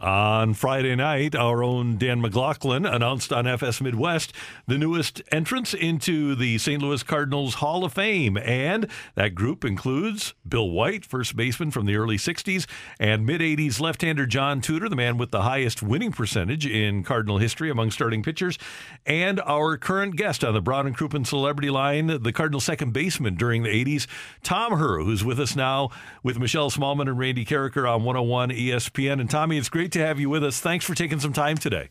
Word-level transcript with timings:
On 0.00 0.54
Friday 0.54 0.96
night, 0.96 1.34
our 1.34 1.62
own 1.62 1.98
Dan 1.98 2.22
McLaughlin 2.22 2.86
announced 2.86 3.34
on 3.34 3.46
FS 3.46 3.82
Midwest 3.82 4.32
the 4.66 4.78
newest 4.78 5.20
entrance 5.30 5.74
into 5.74 6.34
the 6.34 6.56
St. 6.56 6.80
Louis 6.80 7.02
Cardinals 7.02 7.56
Hall 7.56 7.84
of 7.84 7.92
Fame. 7.92 8.38
And 8.38 8.86
that 9.14 9.34
group 9.34 9.62
includes 9.62 10.32
Bill 10.48 10.70
White, 10.70 11.04
first 11.04 11.36
baseman 11.36 11.70
from 11.70 11.84
the 11.84 11.96
early 11.96 12.16
60s, 12.16 12.66
and 12.98 13.26
mid 13.26 13.42
80s 13.42 13.78
left 13.78 14.00
hander 14.00 14.24
John 14.24 14.62
Tudor, 14.62 14.88
the 14.88 14.96
man 14.96 15.18
with 15.18 15.32
the 15.32 15.42
highest 15.42 15.82
winning 15.82 16.12
percentage 16.12 16.64
in 16.64 17.04
Cardinal 17.04 17.36
history 17.36 17.68
among 17.68 17.90
starting 17.90 18.22
pitchers, 18.22 18.56
and 19.04 19.38
our 19.40 19.76
current 19.76 20.16
guest 20.16 20.42
on 20.42 20.54
the 20.54 20.62
Brown 20.62 20.86
and 20.86 20.96
Crouppen 20.96 21.26
celebrity 21.26 21.68
line, 21.68 22.22
the 22.22 22.32
Cardinal 22.32 22.60
second 22.60 22.94
baseman 22.94 23.34
during 23.34 23.64
the 23.64 23.68
80s, 23.68 24.06
Tom 24.42 24.78
Herr, 24.78 25.00
who's 25.00 25.22
with 25.22 25.38
us 25.38 25.54
now 25.54 25.90
with 26.22 26.38
Michelle 26.38 26.70
Smallmon 26.70 27.02
and 27.02 27.18
Randy 27.18 27.44
Karraker 27.44 27.86
on 27.86 28.02
101 28.02 28.48
ESPN. 28.48 29.20
And 29.20 29.28
Tommy, 29.28 29.58
it's 29.58 29.68
great 29.68 29.89
to 29.92 30.00
have 30.00 30.20
you 30.20 30.30
with 30.30 30.44
us. 30.44 30.60
Thanks 30.60 30.84
for 30.84 30.94
taking 30.94 31.20
some 31.20 31.32
time 31.32 31.56
today. 31.56 31.90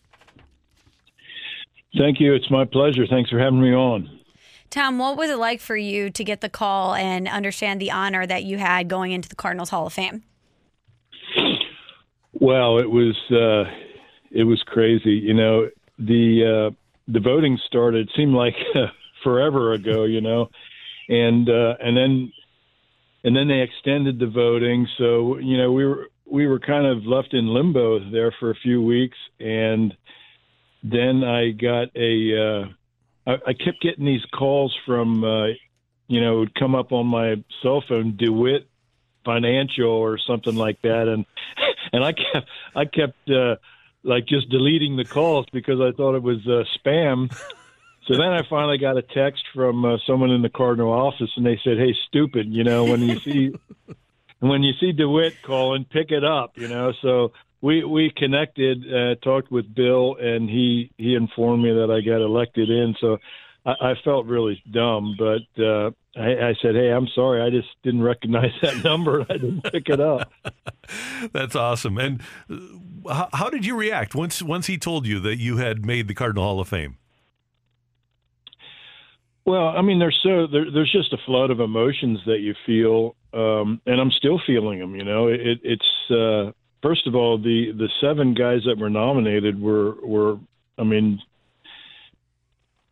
Thank 1.98 2.20
you. 2.20 2.34
It's 2.34 2.50
my 2.52 2.66
pleasure. 2.66 3.08
Thanks 3.08 3.30
for 3.30 3.40
having 3.40 3.62
me 3.62 3.74
on. 3.74 4.20
Tom, 4.70 5.00
what 5.00 5.18
was 5.18 5.32
it 5.32 5.38
like 5.38 5.60
for 5.60 5.76
you 5.76 6.12
to 6.12 6.24
get 6.24 6.42
the 6.42 6.50
call 6.50 6.94
and 6.94 7.28
understand 7.28 7.82
the 7.82 7.90
honor 7.90 8.28
that 8.28 8.44
you 8.44 8.60
had 8.60 8.88
going 8.88 9.12
into 9.12 9.28
the 9.28 9.36
Cardinals 9.36 9.72
Hall 9.72 9.88
of 9.88 9.94
Fame? 9.94 10.24
Well, 12.34 12.78
it 12.78 12.90
was 12.90 13.18
uh, 13.32 13.70
it 14.32 14.44
was 14.44 14.62
crazy. 14.68 15.14
You 15.14 15.34
know, 15.34 15.70
the 15.98 16.70
uh, 16.70 16.76
the 17.08 17.20
voting 17.20 17.60
started 17.66 18.10
seemed 18.16 18.34
like 18.34 18.54
forever 19.24 19.74
ago. 19.74 20.06
You 20.06 20.22
know, 20.22 20.50
and 21.10 21.50
uh, 21.50 21.76
and 21.82 21.98
then 21.98 22.32
and 23.24 23.36
then 23.36 23.48
they 23.48 23.62
extended 23.62 24.20
the 24.20 24.28
voting. 24.28 24.88
So 24.98 25.40
you 25.40 25.58
know, 25.58 25.72
we 25.72 25.86
were 25.86 26.08
we 26.32 26.48
were 26.48 26.60
kind 26.60 26.86
of 26.86 27.06
left 27.06 27.34
in 27.34 27.48
limbo 27.48 28.10
there 28.12 28.34
for 28.40 28.52
a 28.52 28.56
few 28.56 28.82
weeks, 28.82 29.18
and 29.40 29.96
then 30.84 31.24
I 31.24 31.52
got 31.52 31.90
a. 31.96 32.38
Uh, 32.38 32.66
I, 33.28 33.50
I 33.50 33.54
kept 33.54 33.82
getting 33.82 34.06
these 34.06 34.26
calls 34.34 34.76
from, 34.86 35.24
uh, 35.24 35.48
you 36.08 36.22
know, 36.22 36.38
it 36.38 36.40
would 36.40 36.56
come 36.56 36.76
up 36.76 36.92
on 36.92 37.08
my 37.08 37.44
cell 37.62 37.84
phone, 37.88 38.16
DeWitt 38.18 38.68
Financial 39.26 39.92
or 39.92 40.18
something 40.18 40.56
like 40.56 40.82
that, 40.82 41.08
and 41.08 41.26
and 41.94 42.04
I 42.04 42.14
kept 42.14 42.50
I 42.76 42.86
kept 42.86 43.30
uh, 43.30 43.56
like 44.04 44.26
just 44.26 44.50
deleting 44.50 44.98
the 44.98 45.06
calls 45.06 45.46
because 45.52 45.80
I 45.82 45.92
thought 45.96 46.16
it 46.16 46.24
was 46.24 46.40
uh, 46.48 46.64
spam. 46.78 47.32
So 48.08 48.16
then 48.18 48.32
I 48.32 48.42
finally 48.50 48.80
got 48.80 48.98
a 48.98 49.04
text 49.04 49.44
from 49.54 49.86
uh, 49.86 49.98
someone 50.08 50.32
in 50.32 50.42
the 50.42 50.50
Cardinal 50.50 50.92
office, 50.92 51.30
and 51.36 51.46
they 51.46 51.60
said, 51.64 51.78
"Hey, 51.78 51.96
stupid, 52.08 52.48
you 52.48 52.64
know, 52.64 52.86
when 52.86 53.04
you 53.04 53.20
see 53.20 53.52
when 54.40 54.64
you 54.64 54.74
see 54.80 54.92
DeWitt 54.92 55.36
calling, 55.44 55.86
pick 55.86 56.12
it 56.12 56.24
up." 56.24 56.58
You 56.58 56.68
know, 56.68 56.94
so 57.02 57.34
we 57.62 57.84
we 57.84 58.12
connected, 58.16 58.84
uh, 58.94 59.16
talked 59.24 59.52
with 59.52 59.74
Bill, 59.74 60.16
and 60.20 60.50
he 60.50 60.92
he 60.98 61.16
informed 61.16 61.64
me 61.64 61.72
that 61.74 61.92
I 61.92 62.02
got 62.02 62.22
elected 62.22 62.70
in. 62.70 62.96
So 63.00 63.18
I, 63.66 63.92
I 63.92 63.94
felt 64.04 64.26
really 64.26 64.62
dumb, 64.72 65.16
but 65.18 65.64
uh, 65.64 65.92
I, 66.16 66.50
I 66.50 66.56
said, 66.62 66.76
"Hey, 66.76 66.90
I'm 66.92 67.08
sorry, 67.14 67.42
I 67.42 67.50
just 67.50 67.70
didn't 67.84 68.02
recognize 68.02 68.52
that 68.62 68.84
number. 68.84 69.26
I 69.30 69.34
didn't 69.34 69.64
pick 69.64 69.90
it 69.90 70.00
up." 70.00 70.32
That's 71.34 71.56
awesome. 71.56 71.98
And 71.98 72.22
uh, 72.50 73.14
how, 73.14 73.30
how 73.34 73.50
did 73.50 73.66
you 73.66 73.76
react 73.76 74.16
once 74.16 74.42
once 74.42 74.68
he 74.68 74.78
told 74.78 75.06
you 75.06 75.20
that 75.20 75.38
you 75.38 75.58
had 75.58 75.86
made 75.86 76.08
the 76.08 76.14
Cardinal 76.14 76.44
Hall 76.44 76.60
of 76.60 76.68
Fame? 76.68 76.98
Well, 79.46 79.70
I 79.70 79.82
mean, 79.82 80.00
there's 80.00 80.20
so 80.22 80.48
there, 80.48 80.72
there's 80.72 80.92
just 80.92 81.12
a 81.12 81.18
flood 81.26 81.52
of 81.52 81.60
emotions 81.60 82.20
that 82.26 82.40
you 82.40 82.54
feel, 82.66 83.16
um, 83.34 83.82
and 83.86 84.00
I'm 84.00 84.12
still 84.12 84.40
feeling 84.46 84.80
them. 84.80 84.96
You 84.96 85.04
know, 85.04 85.28
it, 85.28 85.60
it's 85.64 86.12
uh, 86.12 86.52
first 86.82 87.08
of 87.08 87.16
all 87.16 87.38
the 87.38 87.72
the 87.72 87.90
seven 88.02 88.34
guys 88.34 88.62
that 88.66 88.78
were 88.78 88.90
nominated 88.90 89.62
were 89.62 89.96
were, 90.04 90.38
I 90.78 90.84
mean, 90.84 91.20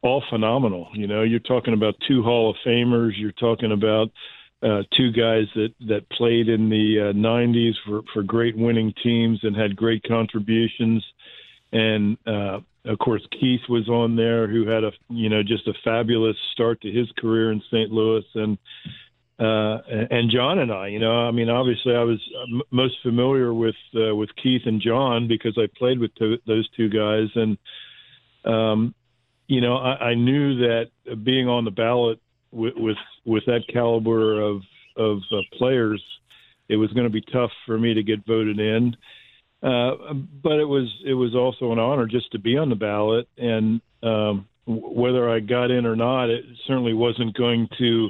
all 0.01 0.23
phenomenal. 0.29 0.89
You 0.93 1.07
know, 1.07 1.23
you're 1.23 1.39
talking 1.39 1.73
about 1.73 1.95
two 2.07 2.23
Hall 2.23 2.51
of 2.51 2.55
Famers. 2.65 3.13
You're 3.15 3.31
talking 3.31 3.71
about 3.71 4.11
uh, 4.61 4.83
two 4.95 5.11
guys 5.11 5.45
that 5.55 5.73
that 5.87 6.09
played 6.09 6.49
in 6.49 6.69
the 6.69 7.09
uh, 7.09 7.13
90s 7.13 7.73
for 7.85 8.01
for 8.13 8.23
great 8.23 8.57
winning 8.57 8.93
teams 9.03 9.39
and 9.43 9.55
had 9.55 9.75
great 9.75 10.03
contributions, 10.03 11.03
and 11.71 12.17
uh, 12.25 12.59
of 12.85 12.99
course 12.99 13.21
Keith 13.39 13.61
was 13.69 13.87
on 13.89 14.15
there, 14.15 14.47
who 14.47 14.67
had 14.67 14.83
a 14.83 14.91
you 15.09 15.29
know 15.29 15.43
just 15.43 15.67
a 15.67 15.73
fabulous 15.83 16.37
start 16.53 16.81
to 16.81 16.91
his 16.91 17.11
career 17.17 17.51
in 17.51 17.61
St. 17.71 17.91
Louis, 17.91 18.25
and 18.35 18.57
uh, 19.39 19.77
and 20.09 20.31
John 20.31 20.59
and 20.59 20.71
I, 20.71 20.87
you 20.87 20.99
know, 20.99 21.27
I 21.27 21.31
mean, 21.31 21.49
obviously 21.49 21.93
I 21.95 22.03
was 22.03 22.19
m- 22.51 22.61
most 22.71 22.95
familiar 23.03 23.53
with 23.53 23.75
uh, 23.95 24.15
with 24.15 24.29
Keith 24.41 24.63
and 24.65 24.81
John 24.81 25.27
because 25.27 25.57
I 25.57 25.67
played 25.77 25.99
with 25.99 26.11
those 26.19 26.67
two 26.75 26.89
guys, 26.89 27.27
and 27.35 27.57
um, 28.45 28.95
you 29.47 29.61
know, 29.61 29.77
I, 29.77 30.09
I 30.09 30.15
knew 30.15 30.57
that 30.59 30.89
being 31.23 31.47
on 31.47 31.65
the 31.65 31.71
ballot 31.71 32.19
with 32.51 32.73
with, 32.75 32.97
with 33.25 33.45
that 33.45 33.63
caliber 33.71 34.41
of 34.41 34.61
of 34.95 35.19
uh, 35.31 35.41
players, 35.53 36.03
it 36.69 36.77
was 36.77 36.91
going 36.93 37.05
to 37.05 37.13
be 37.13 37.23
tough 37.31 37.51
for 37.65 37.77
me 37.77 37.93
to 37.93 38.03
get 38.03 38.25
voted 38.25 38.59
in. 38.59 38.95
Uh, 39.63 40.13
but 40.43 40.59
it 40.59 40.67
was 40.67 40.87
it 41.05 41.13
was 41.13 41.35
also 41.35 41.71
an 41.71 41.79
honor 41.79 42.05
just 42.05 42.31
to 42.31 42.39
be 42.39 42.57
on 42.57 42.69
the 42.69 42.75
ballot, 42.75 43.27
and 43.37 43.81
um, 44.03 44.47
w- 44.67 44.99
whether 44.99 45.29
I 45.29 45.39
got 45.39 45.71
in 45.71 45.85
or 45.85 45.95
not, 45.95 46.29
it 46.29 46.45
certainly 46.67 46.93
wasn't 46.93 47.35
going 47.35 47.67
to, 47.79 48.09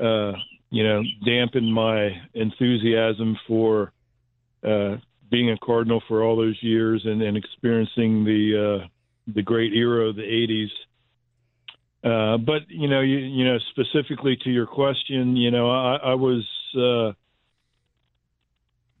uh, 0.00 0.32
you 0.70 0.84
know, 0.84 1.02
dampen 1.24 1.70
my 1.72 2.10
enthusiasm 2.34 3.36
for 3.46 3.92
uh, 4.66 4.96
being 5.30 5.50
a 5.50 5.58
Cardinal 5.58 6.02
for 6.08 6.22
all 6.22 6.36
those 6.36 6.58
years 6.62 7.02
and, 7.04 7.22
and 7.22 7.36
experiencing 7.36 8.24
the 8.24 8.82
uh, 8.82 8.86
the 9.34 9.42
great 9.42 9.72
era 9.72 10.08
of 10.08 10.16
the 10.16 10.22
'80s. 10.22 10.70
Uh, 12.04 12.38
but 12.38 12.62
you 12.68 12.88
know, 12.88 13.00
you, 13.00 13.18
you 13.18 13.44
know, 13.44 13.58
specifically 13.70 14.36
to 14.44 14.50
your 14.50 14.66
question, 14.66 15.36
you 15.36 15.50
know, 15.50 15.70
I, 15.70 15.96
I 15.96 16.14
was. 16.14 16.44
Uh, 16.76 17.12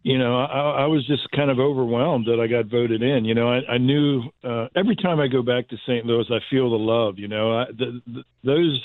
you 0.02 0.18
know, 0.18 0.38
I, 0.38 0.84
I 0.84 0.86
was 0.86 1.04
just 1.08 1.28
kind 1.32 1.50
of 1.50 1.58
overwhelmed 1.58 2.26
that 2.26 2.38
I 2.38 2.46
got 2.46 2.66
voted 2.66 3.02
in. 3.02 3.24
You 3.24 3.34
know, 3.34 3.48
I, 3.48 3.72
I 3.72 3.78
knew 3.78 4.22
uh, 4.44 4.68
every 4.76 4.94
time 4.94 5.18
I 5.18 5.26
go 5.26 5.42
back 5.42 5.66
to 5.70 5.76
St. 5.78 6.06
Louis, 6.06 6.26
I 6.30 6.38
feel 6.48 6.70
the 6.70 6.76
love. 6.76 7.18
You 7.18 7.26
know, 7.26 7.58
I, 7.58 7.64
the, 7.76 8.00
the, 8.06 8.22
those 8.44 8.80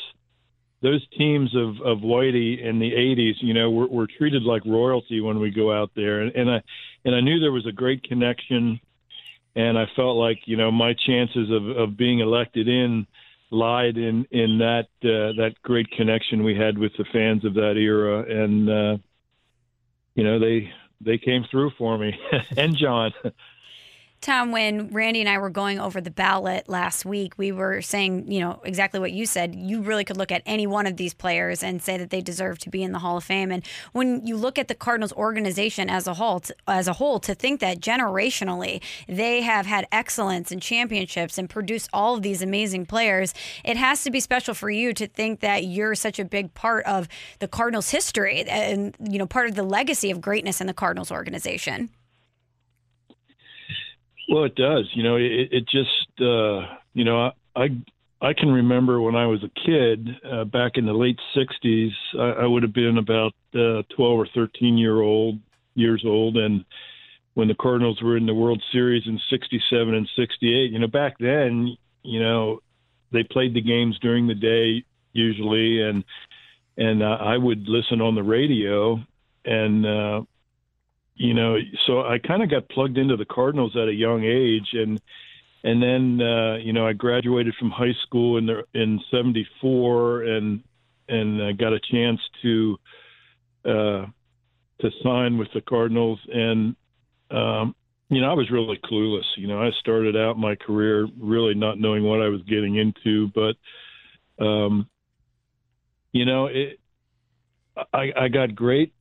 those 0.82 1.06
teams 1.18 1.56
of 1.56 1.82
of 1.82 2.00
Whitey 2.00 2.64
in 2.64 2.80
the 2.80 2.92
'80s, 2.92 3.36
you 3.40 3.54
know, 3.54 3.70
were, 3.70 3.88
were 3.88 4.08
treated 4.08 4.44
like 4.44 4.66
royalty 4.66 5.22
when 5.22 5.40
we 5.40 5.52
go 5.52 5.72
out 5.72 5.92
there, 5.96 6.22
and, 6.22 6.36
and 6.36 6.50
I 6.50 6.62
and 7.06 7.16
I 7.16 7.22
knew 7.22 7.40
there 7.40 7.52
was 7.52 7.68
a 7.68 7.72
great 7.72 8.04
connection, 8.04 8.80
and 9.56 9.78
I 9.78 9.86
felt 9.96 10.18
like 10.18 10.40
you 10.46 10.58
know 10.58 10.72
my 10.72 10.94
chances 10.94 11.50
of 11.52 11.70
of 11.70 11.98
being 11.98 12.20
elected 12.20 12.68
in 12.68 13.06
lied 13.52 13.98
in 13.98 14.26
in 14.32 14.58
that 14.60 14.88
uh, 15.04 15.38
that 15.40 15.54
great 15.62 15.92
connection 15.92 16.44
we 16.44 16.56
had 16.56 16.78
with 16.78 16.94
the 16.98 17.06
fans 17.12 17.46
of 17.46 17.54
that 17.56 17.76
era, 17.78 18.24
and 18.24 18.70
uh, 18.70 18.98
you 20.16 20.24
know 20.24 20.40
they 20.40 20.72
they 21.02 21.18
came 21.18 21.46
through 21.52 21.72
for 21.78 21.98
me 21.98 22.18
and 22.58 22.76
John. 22.76 23.14
Tom, 24.22 24.52
when 24.52 24.90
Randy 24.90 25.20
and 25.20 25.28
I 25.28 25.40
were 25.40 25.50
going 25.50 25.80
over 25.80 26.00
the 26.00 26.12
ballot 26.12 26.70
last 26.70 27.06
week, 27.06 27.40
we 27.40 27.52
were 27.52 27.82
saying, 27.82 28.32
you 28.32 28.40
know, 28.40 28.62
exactly 28.64 29.00
what 29.00 29.12
you 29.12 29.26
said. 29.26 29.56
You 29.56 29.82
really 29.82 30.04
could 30.04 30.16
look 30.16 30.32
at 30.32 30.44
any 30.46 30.68
one 30.68 30.86
of 30.86 30.96
these 30.98 31.16
players 31.16 31.64
and 31.64 31.82
say 31.82 31.98
that 31.98 32.12
they 32.12 32.22
deserve 32.22 32.60
to 32.60 32.70
be 32.70 32.84
in 32.84 32.92
the 32.92 33.00
Hall 33.00 33.18
of 33.18 33.24
Fame. 33.24 33.52
And 33.52 33.66
when 33.94 34.24
you 34.28 34.38
look 34.38 34.60
at 34.60 34.68
the 34.68 34.76
Cardinals 34.76 35.12
organization 35.14 35.90
as 35.90 36.06
a 36.06 36.14
whole, 36.14 36.44
as 36.68 36.88
a 36.88 36.94
whole, 36.94 37.20
to 37.20 37.34
think 37.34 37.62
that 37.62 37.80
generationally 37.80 38.84
they 39.08 39.42
have 39.42 39.66
had 39.66 39.88
excellence 39.92 40.52
and 40.52 40.62
championships 40.62 41.40
and 41.40 41.50
produced 41.50 41.90
all 41.92 42.14
of 42.14 42.22
these 42.22 42.44
amazing 42.44 42.86
players, 42.86 43.34
it 43.66 43.76
has 43.76 44.04
to 44.04 44.12
be 44.12 44.20
special 44.20 44.54
for 44.54 44.70
you 44.70 44.94
to 44.94 45.08
think 45.08 45.40
that 45.40 45.64
you're 45.64 45.96
such 45.96 46.20
a 46.20 46.26
big 46.26 46.54
part 46.54 46.86
of 46.86 47.08
the 47.40 47.48
Cardinals' 47.48 47.90
history 47.90 48.44
and 48.44 48.96
you 49.00 49.18
know 49.18 49.26
part 49.26 49.50
of 49.50 49.56
the 49.56 49.64
legacy 49.64 50.12
of 50.12 50.22
greatness 50.22 50.62
in 50.62 50.68
the 50.68 50.76
Cardinals 50.76 51.12
organization. 51.12 51.90
Well, 54.32 54.46
it 54.46 54.56
does. 54.56 54.90
You 54.94 55.04
know, 55.04 55.18
it, 55.18 55.50
it 55.52 55.68
just, 55.68 56.22
uh, 56.22 56.78
you 56.94 57.04
know, 57.04 57.32
I, 57.54 57.68
I 58.22 58.34
can 58.34 58.50
remember 58.50 59.02
when 59.02 59.16
I 59.16 59.26
was 59.26 59.44
a 59.44 59.60
kid 59.68 60.08
uh, 60.24 60.46
back 60.46 60.74
in 60.76 60.86
the 60.86 60.94
late 60.94 61.20
'60s. 61.36 61.92
I, 62.18 62.44
I 62.44 62.46
would 62.48 62.64
have 62.64 62.74
been 62.74 62.98
about 62.98 63.34
uh, 63.54 63.84
12 63.94 64.20
or 64.20 64.28
13 64.34 64.78
year 64.78 65.02
old 65.02 65.38
years 65.76 66.04
old, 66.06 66.38
and 66.38 66.64
when 67.34 67.50
the 67.50 67.56
Cardinals 67.56 68.02
were 68.02 68.16
in 68.16 68.26
the 68.26 68.34
World 68.34 68.64
Series 68.72 69.04
in 69.06 69.20
'67 69.30 69.94
and 69.94 70.08
'68, 70.16 70.72
you 70.72 70.80
know, 70.80 70.88
back 70.88 71.18
then, 71.20 71.76
you 72.04 72.22
know, 72.22 72.60
they 73.12 73.24
played 73.24 73.54
the 73.54 73.62
games 73.62 74.00
during 74.02 74.28
the 74.28 74.36
day 74.36 74.86
usually, 75.12 75.82
and 75.82 76.06
and 76.78 77.04
uh, 77.04 77.18
I 77.20 77.36
would 77.36 77.68
listen 77.68 78.00
on 78.00 78.16
the 78.16 78.24
radio, 78.24 78.98
and 79.44 79.86
uh, 79.86 80.22
you 81.16 81.34
know, 81.34 81.58
so 81.86 82.02
I 82.02 82.18
kind 82.20 82.42
of 82.42 82.50
got 82.50 82.70
plugged 82.70 82.98
into 82.98 83.18
the 83.18 83.26
Cardinals 83.26 83.76
at 83.76 83.88
a 83.88 83.94
young 83.94 84.24
age, 84.24 84.70
and 84.74 85.00
and 85.64 85.82
then 85.82 86.26
uh, 86.26 86.56
you 86.58 86.74
know 86.74 86.88
I 86.88 86.94
graduated 86.94 87.54
from 87.60 87.70
high 87.70 87.96
school 88.04 88.38
in 88.38 88.46
the, 88.46 88.64
in 88.74 89.00
'74, 89.12 90.24
and 90.24 90.64
and 91.10 91.42
uh, 91.42 91.52
got 91.54 91.74
a 91.74 91.80
chance 91.80 92.20
to 92.42 92.78
uh, 93.66 94.06
to 94.80 94.92
sign 95.04 95.38
with 95.38 95.50
the 95.54 95.62
Cardinals, 95.62 96.20
and 96.34 96.76
um, 97.30 97.76
you 98.10 98.22
know 98.22 98.32
I 98.32 98.34
was 98.34 98.50
really 98.50 98.80
clueless. 98.84 99.26
You 99.36 99.48
know 99.48 99.62
I 99.62 99.72
started 99.80 100.16
out 100.16 100.38
my 100.38 100.56
career 100.56 101.08
really 101.20 101.54
not 101.54 101.80
knowing 101.80 102.04
what 102.04 102.22
I 102.22 102.30
was 102.30 102.42
getting 102.44 102.78
into, 102.78 103.30
but 103.36 104.44
um, 104.44 104.90
you 106.14 106.26
know 106.26 106.48
it. 106.48 106.80
I, 107.94 108.12
I 108.18 108.28
got 108.28 108.54
great 108.54 108.94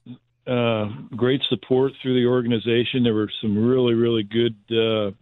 uh, 0.51 0.89
great 1.15 1.41
support 1.49 1.93
through 2.03 2.21
the 2.21 2.29
organization. 2.29 3.05
There 3.05 3.15
were 3.15 3.31
some 3.41 3.57
really, 3.57 3.95
really 3.95 4.25
good 4.25 4.57
uh, 4.71 5.13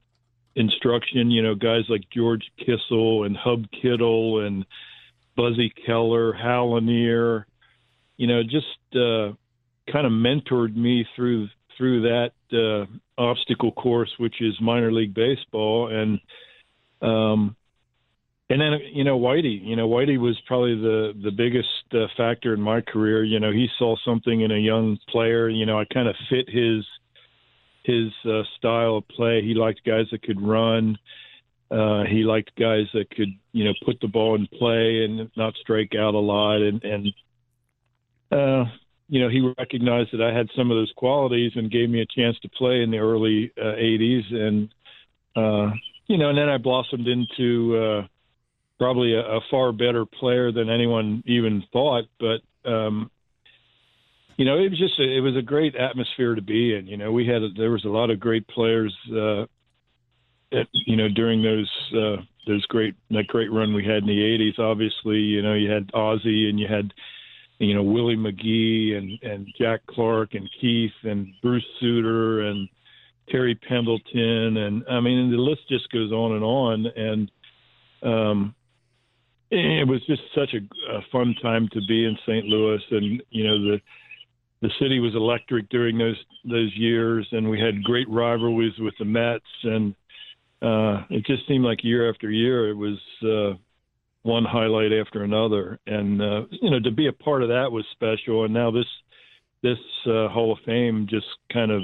instruction. 0.56 1.30
You 1.30 1.42
know, 1.42 1.54
guys 1.54 1.82
like 1.88 2.02
George 2.10 2.50
Kissell 2.58 3.26
and 3.26 3.36
Hub 3.36 3.66
Kittle 3.70 4.46
and 4.46 4.64
Buzzy 5.36 5.70
Keller, 5.84 6.32
Hal 6.32 6.72
Lanier. 6.72 7.46
You 8.16 8.26
know, 8.26 8.42
just 8.42 8.66
uh, 8.94 9.36
kind 9.92 10.06
of 10.06 10.12
mentored 10.12 10.74
me 10.74 11.04
through 11.14 11.48
through 11.76 12.02
that 12.02 12.32
uh, 12.52 12.86
obstacle 13.20 13.72
course, 13.72 14.10
which 14.18 14.40
is 14.40 14.54
minor 14.60 14.90
league 14.90 15.14
baseball, 15.14 15.88
and 15.88 16.18
um, 17.02 17.54
and 18.50 18.60
then 18.60 18.72
you 18.92 19.04
know 19.04 19.18
Whitey, 19.18 19.60
you 19.62 19.76
know 19.76 19.88
Whitey 19.88 20.18
was 20.18 20.38
probably 20.46 20.74
the 20.74 21.12
the 21.22 21.30
biggest 21.30 21.68
uh, 21.92 22.06
factor 22.16 22.54
in 22.54 22.60
my 22.60 22.80
career. 22.80 23.22
You 23.22 23.40
know 23.40 23.52
he 23.52 23.68
saw 23.78 23.96
something 24.04 24.40
in 24.40 24.50
a 24.50 24.58
young 24.58 24.98
player. 25.08 25.48
You 25.48 25.66
know 25.66 25.78
I 25.78 25.84
kind 25.92 26.08
of 26.08 26.16
fit 26.30 26.48
his 26.48 26.84
his 27.84 28.12
uh, 28.24 28.42
style 28.56 28.98
of 28.98 29.08
play. 29.08 29.42
He 29.42 29.54
liked 29.54 29.84
guys 29.84 30.06
that 30.12 30.22
could 30.22 30.40
run. 30.40 30.98
Uh, 31.70 32.04
he 32.04 32.24
liked 32.24 32.50
guys 32.58 32.86
that 32.94 33.10
could 33.10 33.28
you 33.52 33.64
know 33.64 33.74
put 33.84 34.00
the 34.00 34.08
ball 34.08 34.34
in 34.34 34.46
play 34.58 35.04
and 35.04 35.30
not 35.36 35.54
strike 35.60 35.92
out 35.94 36.14
a 36.14 36.18
lot. 36.18 36.62
And 36.62 36.82
and 36.82 37.06
uh, 38.32 38.64
you 39.08 39.20
know 39.20 39.28
he 39.28 39.52
recognized 39.58 40.10
that 40.12 40.22
I 40.22 40.34
had 40.34 40.48
some 40.56 40.70
of 40.70 40.78
those 40.78 40.92
qualities 40.96 41.52
and 41.54 41.70
gave 41.70 41.90
me 41.90 42.00
a 42.00 42.06
chance 42.06 42.38
to 42.40 42.48
play 42.48 42.82
in 42.82 42.90
the 42.90 42.98
early 42.98 43.52
uh, 43.58 43.76
'80s. 43.76 44.32
And 44.32 44.68
uh, 45.36 45.74
you 46.06 46.16
know 46.16 46.30
and 46.30 46.38
then 46.38 46.48
I 46.48 46.56
blossomed 46.56 47.06
into 47.06 47.76
uh, 47.76 48.06
probably 48.78 49.14
a, 49.14 49.20
a 49.20 49.40
far 49.50 49.72
better 49.72 50.04
player 50.06 50.52
than 50.52 50.70
anyone 50.70 51.22
even 51.26 51.62
thought. 51.72 52.04
But 52.18 52.70
um, 52.70 53.10
you 54.36 54.44
know, 54.44 54.58
it 54.58 54.70
was 54.70 54.78
just 54.78 54.98
a, 54.98 55.02
it 55.02 55.20
was 55.20 55.36
a 55.36 55.42
great 55.42 55.74
atmosphere 55.74 56.34
to 56.34 56.42
be 56.42 56.74
in. 56.74 56.86
You 56.86 56.96
know, 56.96 57.12
we 57.12 57.26
had 57.26 57.42
a, 57.42 57.48
there 57.56 57.70
was 57.70 57.84
a 57.84 57.88
lot 57.88 58.10
of 58.10 58.20
great 58.20 58.46
players. 58.48 58.94
Uh, 59.12 59.42
at, 60.50 60.66
you 60.72 60.96
know, 60.96 61.08
during 61.08 61.42
those 61.42 61.70
uh, 61.92 62.22
those 62.46 62.64
great 62.66 62.94
that 63.10 63.26
great 63.26 63.52
run 63.52 63.74
we 63.74 63.84
had 63.84 64.02
in 64.02 64.06
the 64.06 64.20
'80s. 64.20 64.58
Obviously, 64.58 65.18
you 65.18 65.42
know, 65.42 65.54
you 65.54 65.70
had 65.70 65.90
Ozzie 65.92 66.48
and 66.48 66.58
you 66.58 66.66
had 66.66 66.92
you 67.58 67.74
know 67.74 67.82
Willie 67.82 68.16
McGee 68.16 68.96
and 68.96 69.18
and 69.22 69.46
Jack 69.58 69.80
Clark 69.86 70.34
and 70.34 70.48
Keith 70.60 70.92
and 71.02 71.28
Bruce 71.42 71.66
Sutter 71.80 72.42
and 72.42 72.68
Terry 73.30 73.54
Pendleton 73.54 74.56
and 74.56 74.84
I 74.90 75.00
mean 75.00 75.30
the 75.30 75.36
list 75.36 75.68
just 75.68 75.90
goes 75.90 76.12
on 76.12 76.32
and 76.32 76.44
on 76.44 76.86
and 76.96 77.30
um 78.02 78.54
it 79.50 79.88
was 79.88 80.04
just 80.06 80.22
such 80.34 80.54
a, 80.54 80.94
a 80.94 81.00
fun 81.10 81.34
time 81.42 81.68
to 81.72 81.80
be 81.88 82.04
in 82.04 82.16
St. 82.26 82.44
Louis, 82.44 82.82
and 82.90 83.22
you 83.30 83.44
know 83.44 83.58
the 83.58 83.80
the 84.60 84.70
city 84.80 84.98
was 84.98 85.14
electric 85.14 85.68
during 85.68 85.98
those 85.98 86.18
those 86.44 86.74
years, 86.76 87.26
and 87.32 87.48
we 87.48 87.60
had 87.60 87.82
great 87.82 88.08
rivalries 88.08 88.78
with 88.78 88.94
the 88.98 89.04
Mets, 89.04 89.44
and 89.62 89.94
uh, 90.62 91.04
it 91.10 91.24
just 91.26 91.46
seemed 91.46 91.64
like 91.64 91.84
year 91.84 92.10
after 92.10 92.30
year 92.30 92.68
it 92.68 92.74
was 92.74 92.98
uh, 93.22 93.56
one 94.22 94.44
highlight 94.44 94.92
after 94.92 95.22
another, 95.22 95.78
and 95.86 96.20
uh, 96.20 96.42
you 96.50 96.70
know 96.70 96.80
to 96.80 96.90
be 96.90 97.06
a 97.06 97.12
part 97.12 97.42
of 97.42 97.48
that 97.48 97.70
was 97.70 97.84
special. 97.92 98.44
And 98.44 98.52
now 98.52 98.70
this 98.70 98.86
this 99.62 99.78
uh, 100.06 100.28
Hall 100.28 100.52
of 100.52 100.58
Fame 100.64 101.06
just 101.08 101.26
kind 101.52 101.70
of 101.70 101.82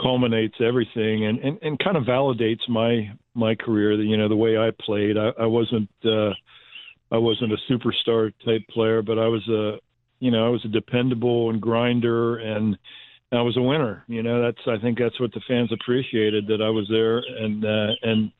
culminates 0.00 0.56
everything 0.60 1.26
and, 1.26 1.38
and, 1.40 1.58
and 1.60 1.78
kind 1.78 1.96
of 1.96 2.04
validates 2.04 2.66
my 2.68 3.10
my 3.34 3.54
career. 3.54 3.94
You 3.94 4.16
know 4.16 4.28
the 4.28 4.36
way 4.36 4.56
I 4.58 4.70
played. 4.80 5.16
I, 5.16 5.30
I 5.40 5.46
wasn't. 5.46 5.90
Uh, 6.04 6.32
I 7.10 7.18
wasn't 7.18 7.52
a 7.52 7.72
superstar 7.72 8.32
type 8.44 8.62
player, 8.70 9.02
but 9.02 9.18
I 9.18 9.26
was 9.26 9.46
a, 9.48 9.78
you 10.20 10.30
know, 10.30 10.46
I 10.46 10.48
was 10.48 10.64
a 10.64 10.68
dependable 10.68 11.50
and 11.50 11.60
grinder, 11.60 12.38
and 12.38 12.78
I 13.32 13.42
was 13.42 13.56
a 13.56 13.62
winner. 13.62 14.04
You 14.06 14.22
know, 14.22 14.42
that's 14.42 14.60
I 14.66 14.80
think 14.80 14.98
that's 14.98 15.18
what 15.20 15.32
the 15.32 15.40
fans 15.46 15.72
appreciated 15.72 16.46
that 16.48 16.62
I 16.62 16.70
was 16.70 16.86
there, 16.88 17.18
and 17.18 17.64
uh, 17.64 17.92
and 18.02 18.32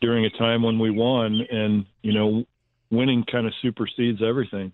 during 0.00 0.24
a 0.24 0.30
time 0.30 0.62
when 0.62 0.78
we 0.78 0.90
won, 0.90 1.40
and 1.50 1.86
you 2.02 2.12
know, 2.12 2.44
winning 2.90 3.24
kind 3.30 3.46
of 3.46 3.52
supersedes 3.62 4.22
everything. 4.22 4.72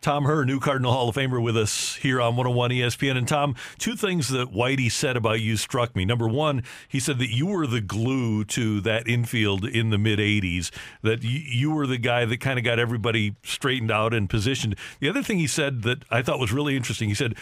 Tom 0.00 0.26
Herr, 0.26 0.44
new 0.44 0.60
Cardinal 0.60 0.92
Hall 0.92 1.08
of 1.08 1.16
Famer, 1.16 1.42
with 1.42 1.56
us 1.56 1.96
here 1.96 2.20
on 2.20 2.36
101 2.36 2.70
ESPN. 2.70 3.16
And 3.16 3.26
Tom, 3.26 3.56
two 3.78 3.96
things 3.96 4.28
that 4.28 4.52
Whitey 4.52 4.90
said 4.90 5.16
about 5.16 5.40
you 5.40 5.56
struck 5.56 5.96
me. 5.96 6.04
Number 6.04 6.28
one, 6.28 6.62
he 6.88 7.00
said 7.00 7.18
that 7.18 7.34
you 7.34 7.46
were 7.46 7.66
the 7.66 7.80
glue 7.80 8.44
to 8.44 8.80
that 8.82 9.08
infield 9.08 9.64
in 9.64 9.90
the 9.90 9.98
mid 9.98 10.20
80s, 10.20 10.70
that 11.02 11.24
you 11.24 11.72
were 11.72 11.86
the 11.86 11.98
guy 11.98 12.24
that 12.24 12.40
kind 12.40 12.58
of 12.58 12.64
got 12.64 12.78
everybody 12.78 13.34
straightened 13.42 13.90
out 13.90 14.14
and 14.14 14.30
positioned. 14.30 14.76
The 15.00 15.08
other 15.08 15.22
thing 15.22 15.38
he 15.38 15.48
said 15.48 15.82
that 15.82 16.04
I 16.10 16.22
thought 16.22 16.38
was 16.38 16.52
really 16.52 16.76
interesting, 16.76 17.08
he 17.08 17.14
said, 17.14 17.34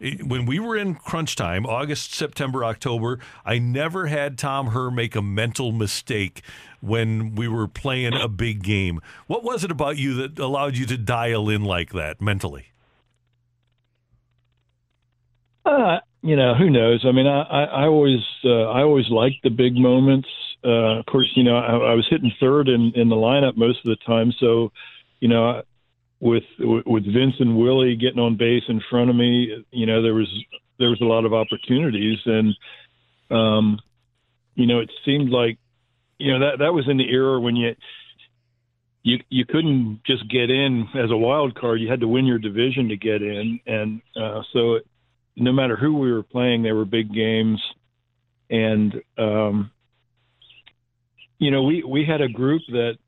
when 0.00 0.46
we 0.46 0.58
were 0.58 0.76
in 0.76 0.94
crunch 0.94 1.36
time, 1.36 1.64
August, 1.64 2.14
September, 2.14 2.64
October, 2.64 3.20
I 3.44 3.58
never 3.58 4.06
had 4.06 4.36
Tom 4.38 4.68
Herr 4.68 4.90
make 4.90 5.14
a 5.14 5.22
mental 5.22 5.72
mistake 5.72 6.42
when 6.80 7.34
we 7.34 7.48
were 7.48 7.68
playing 7.68 8.14
a 8.14 8.28
big 8.28 8.62
game. 8.62 9.00
What 9.26 9.44
was 9.44 9.64
it 9.64 9.70
about 9.70 9.96
you 9.96 10.14
that 10.14 10.38
allowed 10.38 10.76
you 10.76 10.86
to 10.86 10.96
dial 10.96 11.48
in 11.48 11.64
like 11.64 11.92
that 11.92 12.20
mentally? 12.20 12.72
Uh, 15.64 15.98
you 16.22 16.36
know, 16.36 16.54
who 16.54 16.70
knows? 16.70 17.04
I 17.06 17.12
mean, 17.12 17.26
I, 17.26 17.42
I, 17.42 17.64
I 17.64 17.86
always, 17.86 18.20
uh, 18.44 18.70
I 18.70 18.82
always 18.82 19.08
liked 19.10 19.42
the 19.42 19.50
big 19.50 19.74
moments. 19.74 20.28
Uh, 20.64 20.98
of 20.98 21.06
course, 21.06 21.30
you 21.34 21.44
know, 21.44 21.56
I, 21.56 21.92
I 21.92 21.94
was 21.94 22.06
hitting 22.10 22.32
third 22.40 22.68
in, 22.68 22.92
in 22.94 23.08
the 23.08 23.16
lineup 23.16 23.56
most 23.56 23.78
of 23.84 23.90
the 23.90 23.96
time, 24.06 24.32
so, 24.38 24.72
you 25.20 25.28
know, 25.28 25.62
with 26.20 26.44
with 26.58 27.04
Vince 27.04 27.34
and 27.40 27.56
Willie 27.56 27.96
getting 27.96 28.18
on 28.18 28.36
base 28.36 28.62
in 28.68 28.80
front 28.90 29.08
of 29.08 29.16
me, 29.16 29.64
you 29.70 29.86
know, 29.86 30.02
there 30.02 30.14
was 30.14 30.28
there 30.78 30.90
was 30.90 31.00
a 31.00 31.06
lot 31.06 31.24
of 31.24 31.32
opportunities, 31.32 32.18
and 32.26 32.54
um, 33.30 33.80
you 34.54 34.66
know, 34.66 34.80
it 34.80 34.90
seemed 35.04 35.30
like 35.30 35.58
you 36.20 36.32
know 36.32 36.50
that 36.50 36.58
that 36.58 36.74
was 36.74 36.86
in 36.88 36.98
the 36.98 37.10
era 37.10 37.40
when 37.40 37.56
you 37.56 37.74
you 39.02 39.18
you 39.30 39.46
couldn't 39.46 40.02
just 40.06 40.28
get 40.28 40.50
in 40.50 40.86
as 40.94 41.10
a 41.10 41.16
wild 41.16 41.54
card. 41.58 41.80
You 41.80 41.90
had 41.90 42.00
to 42.00 42.08
win 42.08 42.26
your 42.26 42.38
division 42.38 42.88
to 42.90 42.96
get 42.96 43.22
in, 43.22 43.58
and 43.66 44.02
uh, 44.14 44.42
so 44.52 44.74
it, 44.74 44.86
no 45.36 45.52
matter 45.52 45.76
who 45.76 45.96
we 45.96 46.12
were 46.12 46.22
playing, 46.22 46.62
there 46.62 46.76
were 46.76 46.84
big 46.84 47.12
games, 47.12 47.60
and 48.50 48.94
um, 49.16 49.70
you 51.38 51.50
know 51.50 51.62
we 51.62 51.82
we 51.82 52.04
had 52.04 52.20
a 52.20 52.28
group 52.28 52.62
that 52.68 52.98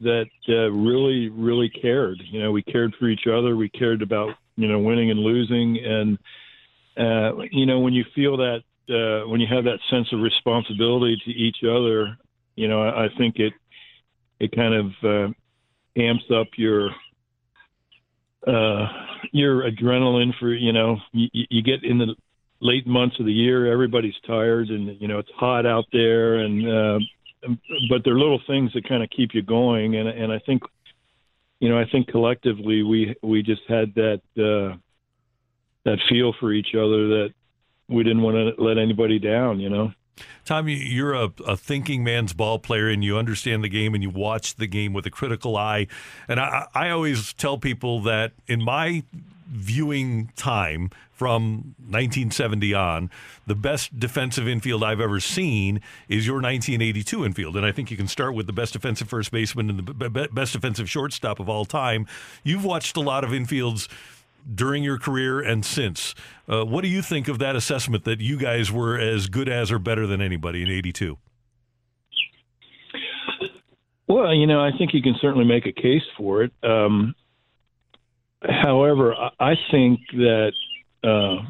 that 0.00 0.28
uh, 0.48 0.70
really 0.70 1.30
really 1.30 1.70
cared. 1.70 2.22
You 2.30 2.42
know, 2.42 2.52
we 2.52 2.62
cared 2.62 2.94
for 2.98 3.08
each 3.08 3.26
other. 3.26 3.56
We 3.56 3.70
cared 3.70 4.02
about 4.02 4.34
you 4.56 4.68
know 4.68 4.78
winning 4.78 5.10
and 5.10 5.20
losing, 5.20 5.78
and 5.82 6.18
uh, 6.98 7.42
you 7.50 7.64
know 7.64 7.80
when 7.80 7.94
you 7.94 8.04
feel 8.14 8.36
that 8.36 8.60
uh, 8.90 9.26
when 9.26 9.40
you 9.40 9.46
have 9.50 9.64
that 9.64 9.80
sense 9.90 10.12
of 10.12 10.20
responsibility 10.20 11.16
to 11.24 11.30
each 11.30 11.58
other, 11.64 12.18
you 12.58 12.68
know, 12.68 12.82
I, 12.82 13.08
think 13.16 13.36
it 13.38 13.52
it 14.40 14.52
kind 14.52 14.74
of 14.74 14.86
uh, 15.02 15.32
amps 16.00 16.24
up 16.34 16.48
your 16.56 16.90
uh, 18.46 18.86
your 19.32 19.62
adrenaline 19.62 20.32
for 20.38 20.52
you 20.52 20.72
know 20.72 20.98
you, 21.12 21.28
you 21.32 21.62
get 21.62 21.84
in 21.84 21.98
the 21.98 22.14
late 22.60 22.86
months 22.86 23.18
of 23.20 23.26
the 23.26 23.32
year 23.32 23.70
everybody's 23.72 24.16
tired 24.26 24.68
and 24.68 25.00
you 25.00 25.06
know 25.06 25.18
it's 25.18 25.30
hot 25.36 25.64
out 25.64 25.84
there 25.92 26.38
and 26.38 26.68
uh, 26.68 26.98
but 27.88 28.02
they're 28.04 28.18
little 28.18 28.40
things 28.46 28.72
that 28.72 28.88
kind 28.88 29.02
of 29.02 29.10
keep 29.10 29.34
you 29.34 29.42
going. 29.42 29.96
And 29.96 30.08
and 30.08 30.32
I 30.32 30.38
think 30.40 30.62
you 31.60 31.68
know 31.68 31.78
I 31.78 31.86
think 31.90 32.08
collectively 32.08 32.82
we 32.82 33.14
we 33.22 33.42
just 33.42 33.62
had 33.68 33.94
that 33.94 34.20
uh, 34.36 34.76
that 35.84 35.98
feel 36.08 36.34
for 36.40 36.52
each 36.52 36.74
other 36.74 37.08
that 37.08 37.34
we 37.88 38.02
didn't 38.02 38.22
want 38.22 38.36
to 38.36 38.62
let 38.62 38.78
anybody 38.78 39.18
down 39.18 39.60
you 39.60 39.70
know 39.70 39.92
Tom, 40.44 40.68
you're 40.68 41.14
a, 41.14 41.30
a, 41.46 41.56
thinking 41.56 42.02
man's 42.02 42.32
ball 42.32 42.58
player 42.58 42.88
and 42.88 43.04
you 43.04 43.18
understand 43.18 43.62
the 43.62 43.68
game 43.68 43.94
and 43.94 44.02
you 44.02 44.10
watch 44.10 44.56
the 44.56 44.66
game 44.66 44.92
with 44.92 45.04
a 45.06 45.10
critical 45.10 45.56
eye. 45.56 45.86
And 46.26 46.40
I, 46.40 46.66
I 46.74 46.90
always 46.90 47.32
tell 47.34 47.58
people 47.58 48.00
that 48.02 48.32
in 48.46 48.62
my 48.62 49.04
viewing 49.50 50.30
time 50.36 50.90
from 51.12 51.74
1970 51.88 52.74
on, 52.74 53.10
the 53.46 53.54
best 53.54 53.98
defensive 53.98 54.46
infield 54.46 54.84
I've 54.84 55.00
ever 55.00 55.18
seen 55.20 55.80
is 56.08 56.26
your 56.26 56.36
1982 56.36 57.24
infield. 57.24 57.56
And 57.56 57.66
I 57.66 57.72
think 57.72 57.90
you 57.90 57.96
can 57.96 58.08
start 58.08 58.34
with 58.34 58.46
the 58.46 58.52
best 58.52 58.74
defensive 58.74 59.08
first 59.08 59.32
baseman 59.32 59.68
and 59.70 59.78
the 59.80 60.28
best 60.32 60.52
defensive 60.52 60.88
shortstop 60.88 61.40
of 61.40 61.48
all 61.48 61.64
time. 61.64 62.06
You've 62.44 62.64
watched 62.64 62.96
a 62.96 63.00
lot 63.00 63.24
of 63.24 63.30
infields 63.30 63.88
during 64.52 64.82
your 64.82 64.98
career 64.98 65.40
and 65.40 65.64
since. 65.64 66.14
Uh, 66.48 66.64
what 66.64 66.82
do 66.82 66.88
you 66.88 67.02
think 67.02 67.28
of 67.28 67.38
that 67.38 67.56
assessment 67.56 68.04
that 68.04 68.20
you 68.20 68.38
guys 68.38 68.72
were 68.72 68.98
as 68.98 69.26
good 69.26 69.48
as 69.48 69.70
or 69.70 69.78
better 69.78 70.06
than 70.06 70.20
anybody 70.20 70.62
in 70.62 70.70
82? 70.70 71.18
Well, 74.06 74.34
you 74.34 74.46
know, 74.46 74.60
I 74.60 74.70
think 74.76 74.94
you 74.94 75.02
can 75.02 75.16
certainly 75.20 75.44
make 75.44 75.66
a 75.66 75.72
case 75.72 76.02
for 76.16 76.42
it. 76.42 76.52
Um, 76.62 77.14
however, 78.42 79.14
I 79.38 79.54
think 79.70 80.00
that, 80.12 80.52
uh, 81.04 81.44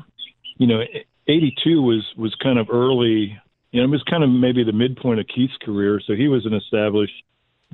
you 0.56 0.66
know, 0.66 0.80
82 1.28 1.80
was, 1.80 2.04
was 2.16 2.34
kind 2.42 2.58
of 2.58 2.68
early, 2.70 3.38
you 3.70 3.80
know, 3.80 3.84
it 3.84 3.90
was 3.90 4.02
kind 4.10 4.24
of 4.24 4.30
maybe 4.30 4.64
the 4.64 4.72
midpoint 4.72 5.20
of 5.20 5.26
Keith's 5.28 5.56
career. 5.62 6.00
So 6.04 6.14
he 6.14 6.26
was 6.26 6.46
an 6.46 6.54
established 6.54 7.22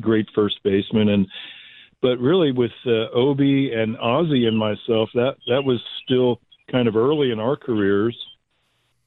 great 0.00 0.28
first 0.34 0.62
baseman. 0.62 1.08
And, 1.08 1.26
but 2.04 2.18
really 2.18 2.52
with 2.52 2.70
uh, 2.84 3.08
Obie 3.16 3.72
and 3.72 3.96
Ozzie 3.96 4.44
and 4.44 4.58
myself, 4.58 5.08
that 5.14 5.36
that 5.48 5.62
was 5.64 5.80
still 6.04 6.38
kind 6.70 6.86
of 6.86 6.96
early 6.96 7.30
in 7.30 7.40
our 7.40 7.56
careers. 7.56 8.14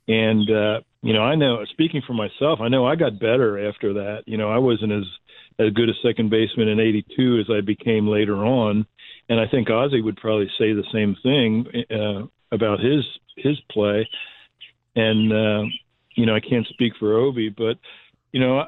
And 0.08 0.50
uh, 0.50 0.80
you 1.04 1.14
know, 1.14 1.22
I 1.22 1.36
know 1.36 1.64
speaking 1.70 2.02
for 2.08 2.14
myself, 2.14 2.60
I 2.60 2.70
know 2.70 2.88
I 2.88 2.96
got 2.96 3.20
better 3.20 3.70
after 3.70 3.94
that. 3.94 4.24
You 4.26 4.38
know, 4.38 4.50
I 4.50 4.58
wasn't 4.58 4.94
as 4.94 5.04
as 5.60 5.74
good 5.74 5.90
a 5.90 5.94
second 6.04 6.32
baseman 6.32 6.70
in 6.70 6.80
'82 6.80 7.40
as 7.40 7.56
I 7.56 7.62
became 7.62 8.08
later 8.08 8.44
on, 8.44 8.88
and 9.30 9.40
I 9.40 9.46
think 9.46 9.70
Ozzie 9.70 10.02
would 10.02 10.18
probably 10.18 10.50
say 10.58 10.74
the 10.74 10.84
same 10.92 11.16
thing 11.22 11.68
uh, 11.92 12.26
about 12.52 12.80
his 12.80 13.06
his 13.36 13.60
play. 13.70 14.10
And 14.96 15.32
uh, 15.32 15.70
you 16.16 16.26
know, 16.26 16.36
I 16.36 16.40
can't 16.40 16.66
speak 16.66 16.94
for 17.00 17.14
Obie, 17.14 17.54
but 17.56 17.78
you 18.32 18.40
know, 18.40 18.64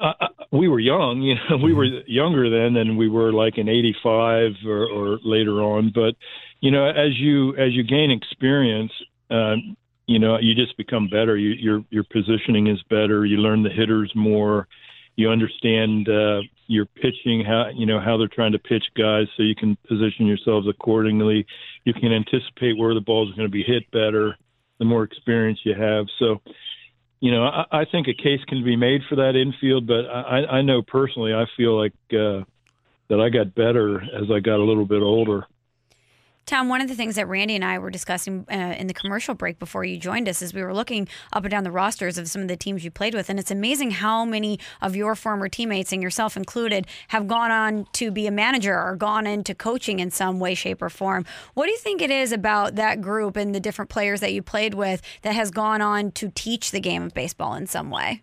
uh, 0.00 0.28
we 0.50 0.68
were 0.68 0.80
young, 0.80 1.22
you 1.22 1.34
know, 1.34 1.56
we 1.62 1.72
were 1.72 1.86
mm-hmm. 1.86 2.10
younger 2.10 2.50
then 2.50 2.74
than 2.74 2.96
we 2.96 3.08
were 3.08 3.32
like 3.32 3.58
in 3.58 3.68
85 3.68 4.52
or, 4.66 4.86
or 4.86 5.18
later 5.22 5.62
on. 5.62 5.92
But, 5.94 6.14
you 6.60 6.70
know, 6.70 6.86
as 6.86 7.18
you, 7.18 7.56
as 7.56 7.72
you 7.72 7.82
gain 7.82 8.10
experience, 8.10 8.92
uh, 9.30 9.56
you 10.06 10.18
know, 10.18 10.38
you 10.38 10.54
just 10.54 10.76
become 10.76 11.08
better. 11.08 11.36
You, 11.36 11.50
your, 11.50 11.84
your 11.90 12.04
positioning 12.04 12.66
is 12.66 12.82
better. 12.90 13.24
You 13.24 13.38
learn 13.38 13.62
the 13.62 13.70
hitters 13.70 14.12
more. 14.14 14.66
You 15.16 15.30
understand, 15.30 16.08
uh, 16.08 16.40
your 16.66 16.86
pitching, 16.86 17.44
how, 17.44 17.68
you 17.74 17.86
know, 17.86 18.00
how 18.00 18.16
they're 18.16 18.28
trying 18.28 18.52
to 18.52 18.58
pitch 18.58 18.84
guys 18.96 19.26
so 19.36 19.42
you 19.42 19.54
can 19.54 19.76
position 19.86 20.26
yourselves 20.26 20.66
accordingly. 20.68 21.46
You 21.84 21.92
can 21.92 22.12
anticipate 22.12 22.78
where 22.78 22.94
the 22.94 23.00
balls 23.00 23.30
are 23.30 23.36
going 23.36 23.48
to 23.48 23.52
be 23.52 23.62
hit 23.62 23.90
better 23.90 24.36
the 24.78 24.86
more 24.86 25.04
experience 25.04 25.60
you 25.64 25.74
have. 25.74 26.06
So, 26.18 26.40
you 27.22 27.30
know, 27.30 27.44
I, 27.44 27.64
I 27.70 27.84
think 27.84 28.08
a 28.08 28.14
case 28.14 28.40
can 28.48 28.64
be 28.64 28.74
made 28.74 29.02
for 29.08 29.14
that 29.14 29.36
infield, 29.36 29.86
but 29.86 30.06
I, 30.10 30.58
I 30.58 30.62
know 30.62 30.82
personally, 30.82 31.32
I 31.32 31.44
feel 31.56 31.78
like 31.78 31.92
uh, 32.10 32.42
that 33.08 33.20
I 33.20 33.28
got 33.28 33.54
better 33.54 34.02
as 34.02 34.28
I 34.28 34.40
got 34.40 34.58
a 34.58 34.64
little 34.64 34.84
bit 34.84 35.02
older. 35.02 35.46
Tom, 36.44 36.68
one 36.68 36.80
of 36.80 36.88
the 36.88 36.94
things 36.94 37.14
that 37.14 37.28
Randy 37.28 37.54
and 37.54 37.64
I 37.64 37.78
were 37.78 37.90
discussing 37.90 38.44
uh, 38.50 38.74
in 38.76 38.88
the 38.88 38.94
commercial 38.94 39.34
break 39.34 39.58
before 39.58 39.84
you 39.84 39.96
joined 39.96 40.28
us 40.28 40.42
is 40.42 40.52
we 40.52 40.62
were 40.62 40.74
looking 40.74 41.08
up 41.32 41.44
and 41.44 41.50
down 41.50 41.62
the 41.62 41.70
rosters 41.70 42.18
of 42.18 42.28
some 42.28 42.42
of 42.42 42.48
the 42.48 42.56
teams 42.56 42.84
you 42.84 42.90
played 42.90 43.14
with, 43.14 43.30
and 43.30 43.38
it's 43.38 43.50
amazing 43.50 43.92
how 43.92 44.24
many 44.24 44.58
of 44.80 44.96
your 44.96 45.14
former 45.14 45.48
teammates, 45.48 45.92
and 45.92 46.02
yourself 46.02 46.36
included, 46.36 46.86
have 47.08 47.28
gone 47.28 47.50
on 47.50 47.86
to 47.92 48.10
be 48.10 48.26
a 48.26 48.30
manager 48.30 48.76
or 48.76 48.96
gone 48.96 49.26
into 49.26 49.54
coaching 49.54 50.00
in 50.00 50.10
some 50.10 50.40
way, 50.40 50.54
shape, 50.54 50.82
or 50.82 50.90
form. 50.90 51.24
What 51.54 51.66
do 51.66 51.72
you 51.72 51.78
think 51.78 52.02
it 52.02 52.10
is 52.10 52.32
about 52.32 52.74
that 52.74 53.00
group 53.00 53.36
and 53.36 53.54
the 53.54 53.60
different 53.60 53.88
players 53.88 54.20
that 54.20 54.32
you 54.32 54.42
played 54.42 54.74
with 54.74 55.00
that 55.22 55.34
has 55.34 55.50
gone 55.50 55.80
on 55.80 56.10
to 56.12 56.28
teach 56.34 56.72
the 56.72 56.80
game 56.80 57.04
of 57.04 57.14
baseball 57.14 57.54
in 57.54 57.66
some 57.66 57.90
way? 57.90 58.22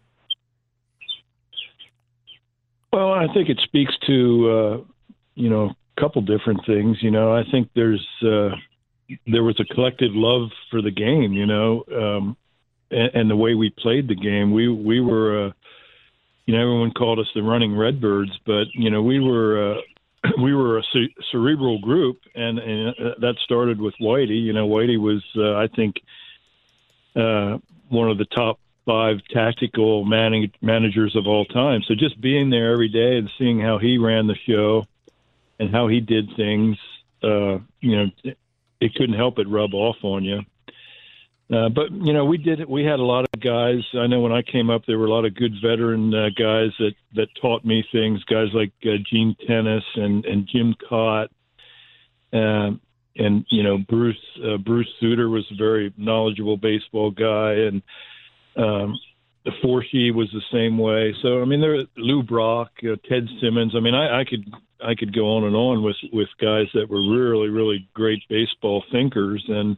Well, 2.91 3.13
I 3.13 3.31
think 3.33 3.49
it 3.49 3.59
speaks 3.63 3.93
to, 4.07 4.49
uh, 4.49 4.91
you 5.35 5.49
know, 5.49 5.73
couple 5.99 6.21
different 6.21 6.65
things. 6.65 6.97
You 7.01 7.11
know, 7.11 7.33
I 7.33 7.43
think 7.49 7.69
there's 7.75 8.05
uh, 8.21 8.55
there 9.27 9.43
was 9.43 9.59
a 9.59 9.65
collective 9.73 10.11
love 10.13 10.49
for 10.71 10.81
the 10.81 10.91
game. 10.91 11.33
You 11.33 11.45
know, 11.45 11.83
um, 11.91 12.37
and, 12.91 13.11
and 13.13 13.29
the 13.29 13.35
way 13.35 13.55
we 13.55 13.69
played 13.69 14.07
the 14.07 14.15
game. 14.15 14.51
We 14.51 14.67
we 14.67 15.01
were, 15.01 15.47
uh, 15.47 15.51
you 16.45 16.55
know, 16.55 16.61
everyone 16.61 16.91
called 16.91 17.19
us 17.19 17.27
the 17.33 17.43
running 17.43 17.75
Redbirds, 17.75 18.37
but 18.45 18.67
you 18.73 18.89
know, 18.89 19.01
we 19.01 19.19
were. 19.19 19.73
Uh, 19.73 19.81
we 20.41 20.53
were 20.53 20.77
a 20.77 20.83
ce- 20.83 21.15
cerebral 21.31 21.79
group, 21.79 22.17
and, 22.35 22.59
and 22.59 22.89
uh, 22.89 23.15
that 23.19 23.35
started 23.45 23.79
with 23.79 23.93
Whitey. 24.01 24.43
You 24.43 24.51
know, 24.51 24.67
Whitey 24.67 24.99
was, 24.99 25.23
uh, 25.37 25.55
I 25.55 25.67
think, 25.67 25.95
uh, 27.15 27.59
one 27.87 28.09
of 28.09 28.17
the 28.17 28.25
top 28.25 28.59
five 28.85 29.19
tactical 29.29 30.03
man- 30.03 30.51
managers 30.61 31.15
of 31.15 31.27
all 31.27 31.45
time. 31.45 31.83
So 31.87 31.95
just 31.95 32.19
being 32.19 32.49
there 32.49 32.73
every 32.73 32.89
day 32.89 33.17
and 33.17 33.29
seeing 33.37 33.59
how 33.59 33.77
he 33.77 33.97
ran 33.97 34.27
the 34.27 34.35
show, 34.35 34.85
and 35.59 35.71
how 35.71 35.87
he 35.87 35.99
did 35.99 36.29
things, 36.35 36.77
uh, 37.23 37.59
you 37.81 37.97
know, 37.97 38.05
it 38.81 38.95
couldn't 38.95 39.15
help 39.15 39.35
but 39.35 39.47
rub 39.47 39.73
off 39.73 39.97
on 40.03 40.23
you. 40.23 40.41
Uh, 41.51 41.67
but 41.67 41.91
you 41.91 42.13
know, 42.13 42.25
we 42.25 42.37
did. 42.37 42.69
We 42.69 42.83
had 42.83 42.99
a 42.99 43.03
lot 43.03 43.25
of 43.25 43.41
guys. 43.41 43.79
I 43.95 44.05
know 44.05 44.19
when 44.19 44.31
I 44.31 44.43
came 44.43 44.69
up, 44.69 44.83
there 44.85 44.99
were 44.99 45.07
a 45.07 45.11
lot 45.11 45.25
of 45.25 45.33
good 45.33 45.53
veteran 45.63 46.13
uh, 46.13 46.29
guys 46.37 46.69
that 46.77 46.93
that 47.15 47.27
taught 47.41 47.65
me 47.65 47.83
things. 47.91 48.23
Guys 48.25 48.49
like 48.53 48.71
uh, 48.85 48.97
Gene 49.09 49.35
Tenace 49.47 49.83
and 49.95 50.23
and 50.25 50.47
Jim 50.47 50.75
Kaat, 50.89 51.29
um, 52.33 52.79
and 53.15 53.45
you 53.49 53.63
know 53.63 53.79
Bruce 53.79 54.15
uh, 54.45 54.57
Bruce 54.57 54.89
Sutter 54.99 55.27
was 55.27 55.45
a 55.51 55.55
very 55.55 55.91
knowledgeable 55.97 56.55
baseball 56.55 57.09
guy, 57.09 57.53
and 57.53 57.81
um, 58.55 58.99
the 59.43 59.51
Forshee 59.63 60.13
was 60.13 60.29
the 60.31 60.43
same 60.53 60.77
way. 60.77 61.15
So 61.23 61.41
I 61.41 61.45
mean, 61.45 61.61
there 61.61 61.83
Lou 61.97 62.21
Brock, 62.21 62.73
uh, 62.83 62.95
Ted 63.09 63.27
Simmons. 63.41 63.73
I 63.75 63.79
mean, 63.79 63.95
I, 63.95 64.19
I 64.19 64.23
could 64.23 64.53
I 64.83 64.95
could 64.95 65.13
go 65.13 65.35
on 65.35 65.43
and 65.43 65.55
on 65.55 65.83
with 65.83 65.97
with 66.11 66.29
guys 66.39 66.67
that 66.73 66.89
were 66.89 67.01
really 67.01 67.49
really 67.49 67.89
great 67.93 68.23
baseball 68.29 68.83
thinkers, 68.91 69.43
and 69.47 69.77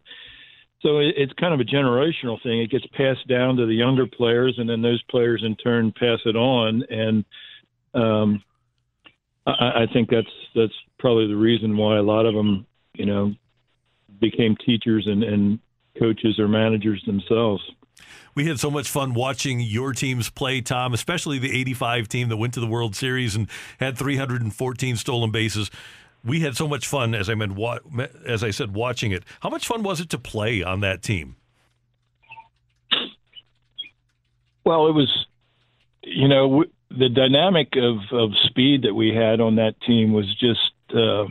so 0.82 1.00
it, 1.00 1.16
it's 1.18 1.34
kind 1.34 1.54
of 1.54 1.60
a 1.60 1.64
generational 1.64 2.42
thing. 2.42 2.62
It 2.62 2.72
gets 2.72 2.86
passed 2.88 3.28
down 3.28 3.58
to 3.58 3.66
the 3.66 3.74
younger 3.74 4.08
players, 4.08 4.56
and 4.58 4.70
then 4.70 4.82
those 4.82 5.02
players 5.10 5.44
in 5.46 5.56
turn 5.56 5.94
pass 5.98 6.20
it 6.26 6.36
on, 6.36 6.84
and 6.90 7.26
um, 7.94 8.44
I, 9.46 9.84
I 9.84 9.86
think 9.94 10.10
that's 10.10 10.28
that's 10.56 10.74
probably 11.00 11.28
the 11.28 11.36
reason 11.36 11.78
why 11.78 11.98
a 11.98 12.04
lot 12.04 12.26
of 12.26 12.34
them, 12.34 12.66
you 12.94 13.06
know, 13.06 13.34
became 14.20 14.56
teachers 14.66 15.08
and, 15.08 15.24
and 15.24 15.60
coaches 16.00 16.40
or 16.40 16.48
managers 16.48 17.04
themselves. 17.06 17.62
We 18.34 18.46
had 18.48 18.60
so 18.60 18.72
much 18.72 18.90
fun 18.90 19.14
watching 19.14 19.60
your 19.60 19.94
teams 19.94 20.30
play, 20.30 20.62
Tom, 20.62 20.94
especially 20.94 21.40
the 21.40 21.58
85 21.60 22.08
team 22.08 22.30
that 22.30 22.38
went 22.38 22.54
to 22.54 22.60
the 22.60 22.68
World 22.68 22.96
Series 22.96 23.36
and 23.36 23.48
had 23.80 23.98
314 23.98 24.96
stolen 24.96 25.32
bases. 25.32 25.70
We 26.24 26.42
had 26.42 26.56
so 26.56 26.68
much 26.68 26.88
fun, 26.88 27.16
as 27.16 27.30
I 27.30 27.36
meant, 27.36 27.58
as 28.26 28.44
I 28.44 28.52
said, 28.52 28.74
watching 28.74 29.12
it. 29.12 29.24
How 29.42 29.50
much 29.50 29.68
fun 29.68 29.84
was 29.84 30.00
it 30.00 30.10
to 30.12 30.20
play 30.20 30.62
on 30.64 30.82
that 30.82 31.02
team? 31.02 31.36
Well, 34.64 34.88
it 34.88 34.94
was, 34.94 35.28
you 36.04 36.28
know, 36.28 36.64
the 36.90 37.10
dynamic 37.10 37.76
of, 37.76 37.98
of 38.12 38.32
speed 38.46 38.84
that 38.84 38.94
we 38.94 39.14
had 39.14 39.42
on 39.42 39.56
that 39.56 39.80
team 39.82 40.14
was 40.14 40.28
just 40.36 40.72
uh, 40.96 41.26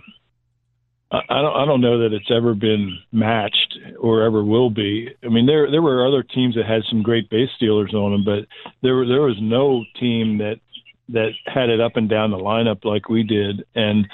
I 1.12 1.42
don't 1.42 1.56
I 1.56 1.64
don't 1.66 1.80
know 1.80 1.98
that 1.98 2.14
it's 2.14 2.30
ever 2.30 2.54
been 2.54 2.96
matched 3.10 3.76
or 3.98 4.22
ever 4.22 4.44
will 4.44 4.70
be. 4.70 5.08
I 5.24 5.28
mean, 5.28 5.46
there 5.46 5.68
there 5.70 5.82
were 5.82 6.06
other 6.06 6.22
teams 6.22 6.54
that 6.54 6.66
had 6.66 6.82
some 6.88 7.02
great 7.02 7.28
base 7.28 7.48
stealers 7.56 7.92
on 7.94 8.12
them, 8.12 8.24
but 8.24 8.46
there 8.82 9.04
there 9.06 9.22
was 9.22 9.36
no 9.40 9.84
team 9.98 10.38
that 10.38 10.60
that 11.08 11.30
had 11.46 11.68
it 11.68 11.80
up 11.80 11.96
and 11.96 12.08
down 12.08 12.30
the 12.30 12.36
lineup 12.36 12.84
like 12.84 13.08
we 13.08 13.24
did, 13.24 13.64
and 13.74 14.06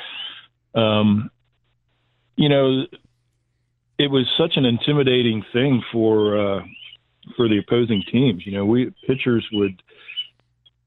um, 0.74 1.30
you 2.36 2.48
know, 2.48 2.86
it 3.98 4.10
was 4.10 4.26
such 4.38 4.56
an 4.56 4.64
intimidating 4.64 5.44
thing 5.52 5.82
for 5.92 6.38
uh, 6.38 6.62
for 7.36 7.46
the 7.46 7.58
opposing 7.58 8.02
teams. 8.10 8.46
You 8.46 8.52
know, 8.52 8.64
we 8.64 8.94
pitchers 9.06 9.46
would 9.52 9.82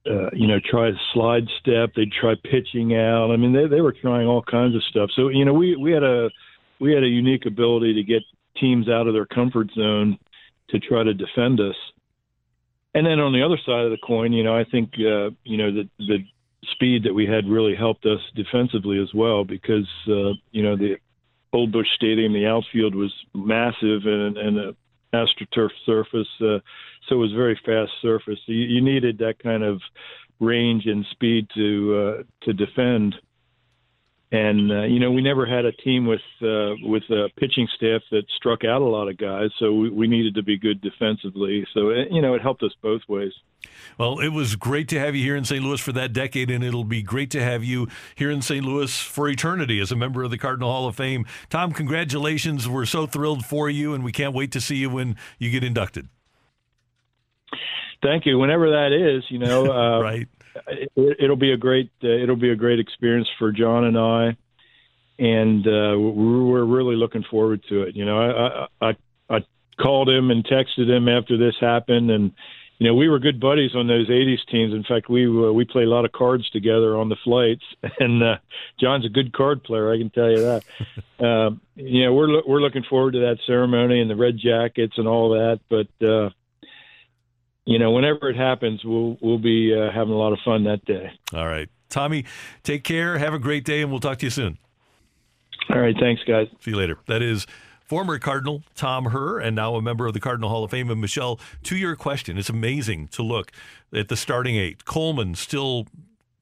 uh, 0.09 0.29
you 0.33 0.47
know, 0.47 0.59
try 0.59 0.89
a 0.89 0.93
slide 1.13 1.47
step. 1.59 1.91
They'd 1.95 2.11
try 2.11 2.33
pitching 2.43 2.95
out. 2.95 3.31
I 3.31 3.37
mean, 3.37 3.53
they 3.53 3.67
they 3.67 3.81
were 3.81 3.93
trying 3.93 4.27
all 4.27 4.41
kinds 4.41 4.75
of 4.75 4.83
stuff. 4.83 5.09
So 5.15 5.29
you 5.29 5.45
know, 5.45 5.53
we 5.53 5.75
we 5.75 5.91
had 5.91 6.03
a 6.03 6.29
we 6.79 6.93
had 6.93 7.03
a 7.03 7.07
unique 7.07 7.45
ability 7.45 7.93
to 7.93 8.03
get 8.03 8.23
teams 8.59 8.89
out 8.89 9.07
of 9.07 9.13
their 9.13 9.27
comfort 9.27 9.69
zone 9.75 10.17
to 10.69 10.79
try 10.79 11.03
to 11.03 11.13
defend 11.13 11.59
us. 11.59 11.75
And 12.95 13.05
then 13.05 13.19
on 13.19 13.33
the 13.33 13.43
other 13.43 13.57
side 13.65 13.85
of 13.85 13.91
the 13.91 13.97
coin, 14.05 14.33
you 14.33 14.43
know, 14.43 14.57
I 14.57 14.63
think 14.63 14.93
uh, 14.95 15.29
you 15.43 15.57
know 15.57 15.71
the 15.71 15.87
the 15.99 16.25
speed 16.71 17.03
that 17.03 17.13
we 17.13 17.25
had 17.25 17.47
really 17.47 17.75
helped 17.75 18.05
us 18.05 18.19
defensively 18.35 18.99
as 18.99 19.13
well 19.13 19.43
because 19.43 19.87
uh, 20.07 20.33
you 20.51 20.63
know 20.63 20.75
the 20.75 20.97
Old 21.53 21.71
Busch 21.71 21.87
Stadium, 21.95 22.33
the 22.33 22.47
outfield 22.47 22.95
was 22.95 23.13
massive 23.33 24.05
and 24.05 24.37
and 24.37 24.57
a 24.57 24.75
astroturf 25.13 25.69
surface. 25.85 26.27
Uh, 26.41 26.59
so 27.07 27.15
it 27.15 27.15
was 27.15 27.31
very 27.31 27.59
fast 27.65 27.91
surface. 28.01 28.39
You, 28.45 28.65
you 28.65 28.81
needed 28.81 29.17
that 29.19 29.39
kind 29.39 29.63
of 29.63 29.81
range 30.39 30.85
and 30.85 31.05
speed 31.11 31.47
to 31.55 31.95
uh, 32.19 32.23
to 32.45 32.53
defend. 32.53 33.15
And 34.31 34.71
uh, 34.71 34.83
you 34.83 34.99
know, 34.99 35.09
we 35.11 35.23
never 35.23 35.47
had 35.47 35.65
a 35.65 35.71
team 35.71 36.05
with 36.05 36.21
uh, 36.41 36.75
with 36.83 37.01
a 37.09 37.29
pitching 37.37 37.67
staff 37.75 38.01
that 38.11 38.23
struck 38.37 38.63
out 38.63 38.81
a 38.81 38.85
lot 38.85 39.07
of 39.09 39.17
guys, 39.17 39.49
so 39.57 39.73
we, 39.73 39.89
we 39.89 40.07
needed 40.07 40.35
to 40.35 40.43
be 40.43 40.55
good 40.55 40.81
defensively. 40.81 41.65
So 41.73 41.89
it, 41.89 42.11
you 42.11 42.21
know, 42.21 42.35
it 42.35 42.41
helped 42.41 42.61
us 42.61 42.71
both 42.83 43.01
ways. 43.07 43.31
Well, 43.97 44.19
it 44.19 44.29
was 44.29 44.55
great 44.55 44.87
to 44.89 44.99
have 44.99 45.15
you 45.15 45.23
here 45.23 45.35
in 45.35 45.45
St. 45.45 45.63
Louis 45.63 45.81
for 45.81 45.93
that 45.93 46.13
decade, 46.13 46.51
and 46.51 46.63
it'll 46.63 46.83
be 46.83 47.01
great 47.01 47.31
to 47.31 47.41
have 47.41 47.63
you 47.63 47.87
here 48.13 48.29
in 48.29 48.43
St. 48.43 48.63
Louis 48.63 48.95
for 48.99 49.27
eternity 49.27 49.79
as 49.79 49.91
a 49.91 49.95
member 49.95 50.21
of 50.21 50.29
the 50.29 50.37
Cardinal 50.37 50.71
Hall 50.71 50.87
of 50.87 50.95
Fame. 50.95 51.25
Tom, 51.49 51.71
congratulations! 51.71 52.69
We're 52.69 52.85
so 52.85 53.07
thrilled 53.07 53.45
for 53.45 53.67
you, 53.67 53.95
and 53.95 54.03
we 54.03 54.11
can't 54.11 54.35
wait 54.35 54.51
to 54.51 54.61
see 54.61 54.75
you 54.75 54.91
when 54.91 55.15
you 55.39 55.49
get 55.49 55.63
inducted. 55.63 56.07
Thank 58.03 58.27
you. 58.27 58.37
Whenever 58.37 58.69
that 58.69 58.93
is, 58.93 59.23
you 59.29 59.39
know, 59.39 59.65
uh, 59.71 60.01
right 60.03 60.27
it, 60.95 61.29
will 61.29 61.35
be 61.35 61.51
a 61.51 61.57
great 61.57 61.91
uh, 62.03 62.07
it'll 62.07 62.35
be 62.35 62.51
a 62.51 62.55
great 62.55 62.79
experience 62.79 63.27
for 63.37 63.51
John 63.51 63.85
and 63.85 63.97
I, 63.97 64.37
and 65.17 65.65
uh, 65.67 65.99
we're 65.99 66.63
really 66.63 66.95
looking 66.95 67.23
forward 67.29 67.63
to 67.69 67.83
it. 67.83 67.95
You 67.95 68.05
know, 68.05 68.67
I, 68.81 68.87
I 68.89 68.95
I 69.29 69.39
called 69.81 70.09
him 70.09 70.31
and 70.31 70.45
texted 70.45 70.89
him 70.89 71.07
after 71.07 71.37
this 71.37 71.55
happened, 71.59 72.11
and 72.11 72.31
you 72.77 72.87
know 72.87 72.93
we 72.93 73.09
were 73.09 73.19
good 73.19 73.39
buddies 73.39 73.75
on 73.75 73.87
those 73.87 74.09
'80s 74.09 74.45
teams. 74.49 74.73
In 74.73 74.83
fact, 74.83 75.09
we 75.09 75.25
uh, 75.25 75.51
we 75.51 75.65
play 75.65 75.83
a 75.83 75.89
lot 75.89 76.05
of 76.05 76.11
cards 76.11 76.49
together 76.49 76.97
on 76.97 77.09
the 77.09 77.17
flights, 77.23 77.63
and 77.99 78.23
uh, 78.23 78.37
John's 78.79 79.05
a 79.05 79.09
good 79.09 79.33
card 79.33 79.63
player. 79.63 79.91
I 79.91 79.97
can 79.97 80.09
tell 80.09 80.29
you 80.29 80.41
that. 80.41 81.25
um, 81.25 81.61
you 81.75 82.05
know, 82.05 82.13
we're 82.13 82.41
we're 82.45 82.61
looking 82.61 82.83
forward 82.89 83.13
to 83.13 83.19
that 83.19 83.39
ceremony 83.45 84.01
and 84.01 84.09
the 84.09 84.15
red 84.15 84.37
jackets 84.37 84.97
and 84.97 85.07
all 85.07 85.29
that, 85.29 85.59
but. 85.69 86.05
uh 86.05 86.29
you 87.69 87.77
know, 87.77 87.91
whenever 87.91 88.31
it 88.31 88.35
happens, 88.35 88.83
we'll 88.83 89.15
we'll 89.21 89.37
be 89.37 89.75
uh, 89.75 89.91
having 89.91 90.11
a 90.11 90.17
lot 90.17 90.33
of 90.33 90.39
fun 90.43 90.63
that 90.63 90.83
day. 90.85 91.11
All 91.35 91.45
right, 91.45 91.69
Tommy, 91.89 92.25
take 92.63 92.83
care. 92.83 93.19
Have 93.19 93.35
a 93.35 93.39
great 93.39 93.63
day, 93.63 93.83
and 93.83 93.91
we'll 93.91 93.99
talk 93.99 94.17
to 94.19 94.25
you 94.25 94.31
soon. 94.31 94.57
All 95.69 95.79
right, 95.79 95.95
thanks, 95.99 96.23
guys. 96.27 96.47
See 96.61 96.71
you 96.71 96.77
later. 96.77 96.97
That 97.05 97.21
is 97.21 97.45
former 97.85 98.17
Cardinal 98.17 98.63
Tom 98.73 99.11
Herr, 99.11 99.37
and 99.37 99.55
now 99.55 99.75
a 99.75 99.83
member 99.83 100.07
of 100.07 100.15
the 100.15 100.19
Cardinal 100.19 100.49
Hall 100.49 100.63
of 100.63 100.71
Fame. 100.71 100.89
And 100.89 100.99
Michelle, 100.99 101.39
to 101.61 101.77
your 101.77 101.95
question, 101.95 102.39
it's 102.39 102.49
amazing 102.49 103.07
to 103.09 103.21
look 103.21 103.51
at 103.93 104.07
the 104.07 104.17
starting 104.17 104.55
eight. 104.55 104.85
Coleman 104.85 105.35
still 105.35 105.85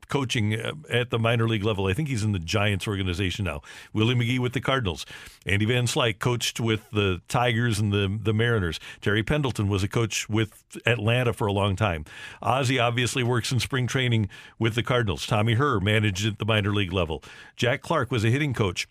coaching 0.08 0.60
uh, 0.60 0.74
at 0.90 1.10
the 1.10 1.20
minor 1.20 1.48
league 1.48 1.64
level. 1.64 1.88
I 1.88 1.94
think 1.94 2.08
he's 2.08 2.24
in 2.24 2.32
the 2.32 2.40
Giants 2.40 2.88
organization 2.88 3.46
now. 3.46 3.62
Willie 3.94 4.16
McGee 4.16 4.40
with 4.40 4.54
the 4.54 4.62
Cardinals. 4.62 5.06
Andy 5.46 5.66
Van 5.66 5.86
Slyke 5.86 6.20
coached 6.20 6.60
with 6.60 6.90
the 6.92 7.22
Tigers 7.28 7.80
and 7.80 7.92
the, 7.92 8.20
the 8.22 8.34
Mariners. 8.34 8.80
Terry 9.02 9.24
Pendleton 9.24 9.68
was 9.68 9.84
a 9.84 9.88
coach 9.88 10.30
with 10.30 10.64
Atlanta 10.86 11.34
for 11.34 11.48
a 11.48 11.54
long 11.54 11.76
time. 11.76 12.06
Ozzie 12.42 12.80
obviously 12.80 13.24
works 13.24 13.52
in 13.52 13.60
spring 13.60 13.88
training 13.88 14.30
with 14.60 14.76
the 14.76 14.84
Cardinals. 14.84 15.26
Tommy 15.26 15.56
Herr 15.56 15.80
managed 15.80 16.26
at 16.26 16.40
the 16.40 16.46
minor 16.46 16.74
league 16.74 16.94
level. 16.94 17.24
Jack 17.56 17.82
Clark 17.82 18.12
was 18.12 18.24
a 18.24 18.30
hitting 18.30 18.54
coach 18.54 18.88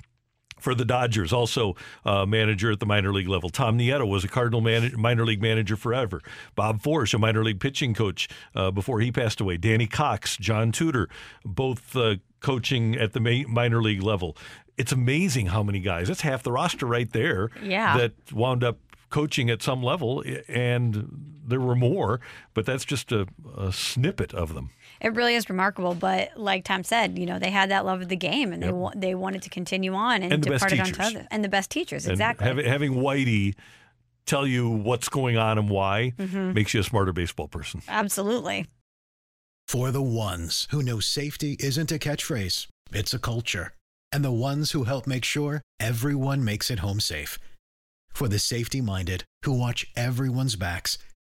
for 0.58 0.75
the 0.75 0.84
Dodgers, 0.84 1.32
also 1.32 1.76
uh, 2.04 2.26
manager 2.26 2.72
at 2.72 2.80
the 2.80 2.86
minor 2.86 3.12
league 3.12 3.28
level. 3.28 3.50
Tom 3.50 3.78
Nieto 3.78 4.08
was 4.08 4.25
a 4.25 4.28
Cardinal 4.28 4.60
minor 4.60 5.25
league 5.25 5.42
manager 5.42 5.76
forever. 5.76 6.20
Bob 6.54 6.80
Forsch, 6.80 7.14
a 7.14 7.18
minor 7.18 7.44
league 7.44 7.60
pitching 7.60 7.94
coach 7.94 8.28
uh, 8.54 8.70
before 8.70 9.00
he 9.00 9.12
passed 9.12 9.40
away. 9.40 9.56
Danny 9.56 9.86
Cox, 9.86 10.36
John 10.36 10.72
Tudor, 10.72 11.08
both 11.44 11.94
uh, 11.96 12.16
coaching 12.40 12.96
at 12.96 13.12
the 13.12 13.20
ma- 13.20 13.48
minor 13.48 13.82
league 13.82 14.02
level. 14.02 14.36
It's 14.76 14.92
amazing 14.92 15.46
how 15.46 15.62
many 15.62 15.80
guys. 15.80 16.08
That's 16.08 16.20
half 16.22 16.42
the 16.42 16.52
roster 16.52 16.86
right 16.86 17.10
there. 17.12 17.50
Yeah. 17.62 17.96
That 17.96 18.12
wound 18.32 18.62
up 18.62 18.78
coaching 19.08 19.48
at 19.50 19.62
some 19.62 19.82
level, 19.82 20.22
and 20.48 21.40
there 21.46 21.60
were 21.60 21.76
more, 21.76 22.20
but 22.54 22.66
that's 22.66 22.84
just 22.84 23.12
a, 23.12 23.26
a 23.56 23.72
snippet 23.72 24.34
of 24.34 24.54
them 24.54 24.70
it 25.00 25.15
really 25.15 25.35
is 25.35 25.49
remarkable. 25.49 25.95
But 25.95 26.30
like 26.37 26.65
Tom 26.65 26.85
said, 26.85 27.19
you 27.19 27.26
know, 27.26 27.39
they 27.39 27.50
had 27.50 27.71
that 27.71 27.85
love 27.85 28.02
of 28.02 28.09
the 28.09 28.17
game 28.17 28.52
and 28.52 28.63
yep. 28.63 28.71
they 28.71 28.73
wa- 28.73 28.93
they 28.95 29.15
wanted 29.15 29.43
to 29.43 29.50
continue 29.50 29.95
on 29.95 30.23
and, 30.23 30.32
and 30.32 30.43
to 30.43 30.59
part 30.59 30.73
it 30.73 30.80
on 30.80 30.87
to 30.87 31.02
others. 31.02 31.26
And 31.30 31.45
the 31.45 31.49
best 31.49 31.71
teachers, 31.71 32.06
exactly. 32.06 32.47
Having, 32.47 32.67
having 32.67 32.93
Whitey 32.95 33.54
tell 34.26 34.47
you 34.47 34.69
what's 34.69 35.09
going 35.09 35.37
on 35.37 35.59
and 35.59 35.71
why 35.71 36.13
mm-hmm. 36.19 36.52
makes 36.52 36.75
you 36.75 36.80
a 36.80 36.85
smarter 36.85 37.13
baseball 37.13 37.49
person. 37.49 37.82
Absolutely. 37.89 38.67
For 39.69 39.91
the 39.91 40.02
ones 40.02 40.69
who 40.71 40.82
know 40.82 41.00
safety 41.00 41.56
isn't 41.59 41.91
a 41.91 41.99
catchphrase, 41.99 42.69
it's 42.93 43.15
a 43.15 43.19
culture. 43.19 43.73
And 44.13 44.25
the 44.25 44.32
ones 44.32 44.71
who 44.71 44.85
help 44.85 45.06
make 45.06 45.25
sure 45.25 45.63
everyone 45.80 46.45
makes 46.45 46.71
it 46.71 46.78
home 46.78 47.00
safe. 47.00 47.39
For 48.13 48.28
the 48.28 48.39
safety 48.39 48.80
minded 48.80 49.25
who 49.43 49.52
watch 49.52 49.87
everyone's 49.97 50.56
backs, 50.56 50.99